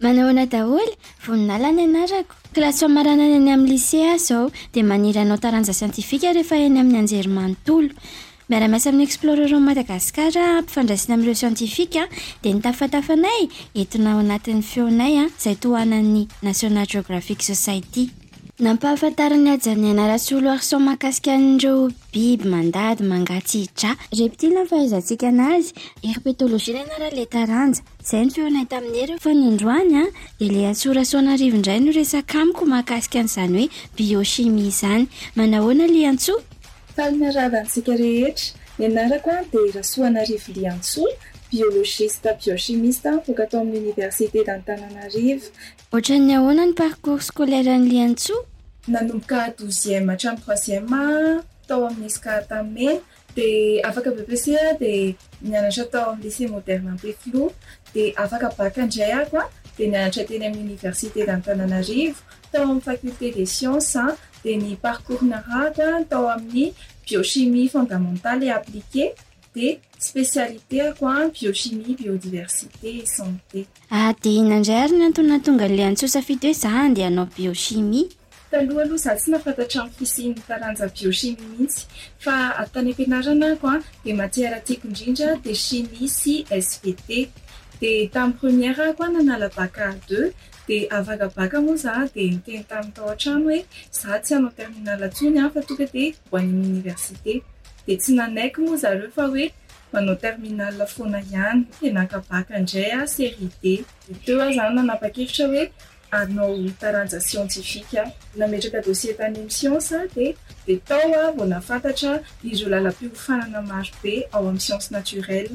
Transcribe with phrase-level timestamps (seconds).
[0.00, 0.94] manao ana daholo
[1.26, 6.30] voninala ny anarako klasy famaranany any amin'ny lyse a zao de manira nao taranja sientifika
[6.36, 7.90] rehefa eny amin'ny anjery manontolo
[8.52, 12.02] miara-miasa amin'ny ekxplore ireo madagasikara mpifandraisina ami'ireo sientifika
[12.44, 13.40] de nitafatafanay
[13.82, 18.06] entina ao anatin'ny feonay a izay toana 'ny national geographic society
[18.64, 25.68] nampahafantarany adzany anaratsy lo arson mahakasikadreo biby mandady mangatsy dra reptilfahaizatsikanazy
[26.06, 30.02] herpetloian anaraleaanja za ny feonaytami'eryfanyndroanya
[30.40, 33.66] de liantso rasoanarivindray no ah, resakamiko mahakasika n'zany oe
[33.96, 35.04] biosimia zany
[35.38, 38.46] manahoana liantsoanaravasika rehetra
[38.82, 41.06] ianarako ah, de rasoanarivolinto
[41.50, 45.46] biologiste bioshimiste boka atao amiy université d antananarivo
[45.96, 48.34] oatran'ny ahona ny parcor skolarenyliantso
[48.92, 52.96] nanomboka douzième htramny troisième atao amin'isy katamen
[53.36, 53.48] di
[53.88, 57.52] afaka be pise de mianatra atao amlycée moderne pe flo
[57.94, 62.64] de afaka baka ndray ako a di nianatra teny amiy oniversité da antanana rivo atao
[62.72, 63.96] am'y faculté de science
[64.44, 66.72] de ny parcour narako atao amin'ny
[67.06, 69.04] biochimie fondamental eapplié
[69.66, 78.02] epéiaté ako a biimi biodiversitésantéde inandray ary natonatonga lay antsosafidy hoe za nde anao biôsimi
[78.54, 79.32] aoaoa za sy
[90.98, 92.44] afanaamsaoaodnradsy
[97.38, 97.40] e.
[97.40, 97.56] saoaeya
[97.88, 99.44] de tsy nanaiky moa zareo fa oe
[99.92, 103.54] manao terminal fona iany denakabaka ndray séried
[104.24, 105.64] teoa zany nanapakevitra hoe
[106.18, 106.54] aao
[107.00, 109.42] anjaieniaeakene
[112.42, 115.48] daizy alapifaamaro be ao amene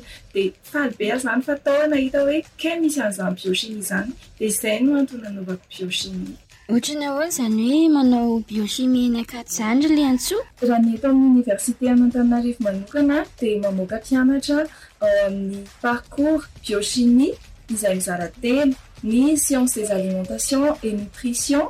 [0.74, 6.32] daibe zany fataonahita hoe ka misy anjay biôcini zany di zay no antona anovako biocini
[6.70, 11.90] ohatrana o izany hoe manao biochimie ny akado zandry ila antsoa raha ny etaony oniversité
[11.90, 14.62] anantana arivo manokana dia mamoaka mpianatra
[15.02, 17.36] eh, ny parcour biochimie
[17.70, 21.66] izay mizarantena ny siences des alimentation e noutrition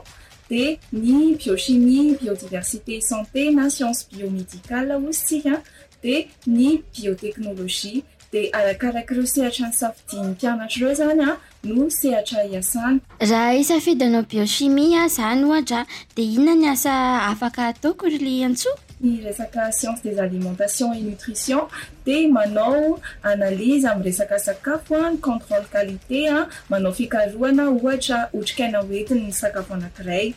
[0.49, 5.61] dia ny biochimie biodiversité santé na sience biomédicale ozysika
[6.03, 12.09] dia ny bioteknologie dia arakarak' reo seratra ny savidiny mpianatra reo izany a no sy
[12.19, 15.85] atraiasana raha isafidynao bioshimia a zany ohatra
[16.15, 16.93] de ihiona ny asa
[17.31, 21.61] afaka atokoy le antsoa ny resaka cience des alimentation e nutrition
[22.05, 26.35] dea manao analise amin'yresaka sakafo nycontrole qualité
[26.69, 30.33] manao fikaroana ohatra otrikaina hoentinyny sakafo anakiray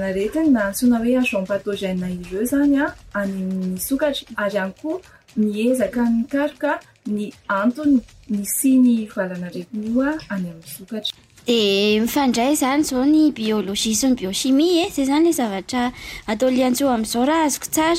[0.00, 2.76] aganpatag ireo zany
[3.20, 5.04] anyainy sokatra ary any koa
[5.38, 6.70] niezaka ny kaoka
[7.14, 7.24] ny
[7.62, 8.00] antony
[8.34, 11.12] ny siny valana retiny oa any amin'ny sokatra
[11.48, 14.90] de mifandray zany zao ny biôlogisny biosimia e eh?
[14.92, 15.92] zay zany la zavatra
[16.28, 17.96] ataoloantso ami'zao raha azoko tsara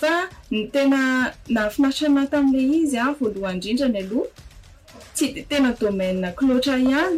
[0.00, 0.14] fa
[0.50, 1.00] ny tena
[1.54, 7.14] naafinartranahtamla izy a voalohanyindrindrany aloha tsy tena domainkolotra iany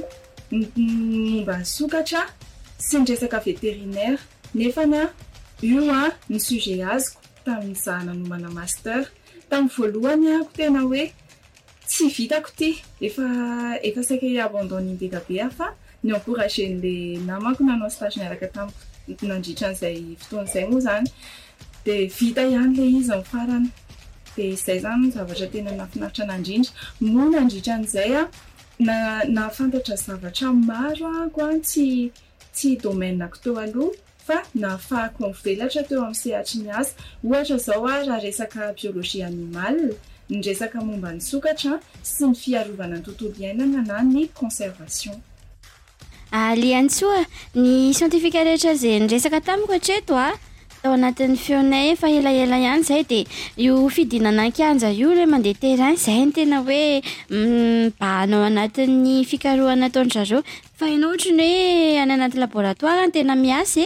[0.50, 2.22] nombannysokatra
[2.86, 4.19] sy nresaka veterinaira
[4.58, 5.00] nefa na
[5.69, 9.02] io a ny suje azoko tamin'n'zaho nanomana masteur
[9.50, 11.04] tamin'ny voalohany ako tena oe
[11.90, 12.69] tsy vitako ity
[13.08, 15.66] efaefasak abandonnbetabea fa
[16.04, 16.94] nyancouragenle
[17.26, 21.06] namako nanao stanraka taynandritra n'izay fotoan'izay moa zany
[22.17, 23.69] vita anyle izy ayfaranyd
[24.64, 28.23] zay zanyzavatratenanafinaritra nadindnonandian'zaya
[29.38, 33.90] naafantatra zavatra maro ako a sytsy dmako teoaoh
[34.26, 36.93] fa naafahako velatra teo aminy sehatry ny aza
[37.29, 39.76] ohatra zao a raha resaka biôloia animal
[40.31, 41.73] ny resaka momba ny sokatra
[42.12, 44.23] sy ny fiarovana ny tontolo iainana na ny
[44.58, 45.12] servatio
[46.37, 47.20] ah, lantsoa
[47.61, 50.31] ny sientifika rehetrazay ny resaka tamiko atreto a
[50.82, 53.19] tao anatin'ny feonay efa elaela ihany zay de
[53.64, 59.14] io fidinana ankianja io lo e mandeha terrain izay no tena hoe mm, baanao anatin'ny
[59.30, 60.40] fikaroanataon zareo
[60.78, 63.82] fa hinao ohatrany hoe any anatyy laboratoare ny tena miasa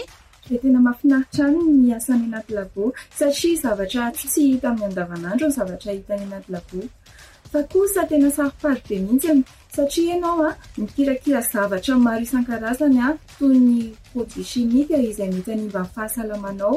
[0.51, 2.85] e a tena mahafinaritra any miasa ny anaty labo
[3.21, 6.81] satria zavatra to sy hitamoandavanandro zavatra hitany anaty labo
[7.53, 9.43] fa kosa tena sarofaro de mihitsyiny
[9.77, 13.07] satria anaoa ah, mikirakira zavatra maro isankarazanya
[13.39, 16.75] tony produi imika izaymey abafahasalamanao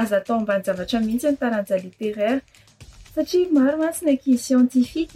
[0.00, 2.40] aza tao mba ny zavatra mihitsy nytaranja literara
[3.14, 5.14] satria maroatsy ayientifik